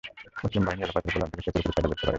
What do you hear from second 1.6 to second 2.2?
ফায়দা লুটতে পারেনি।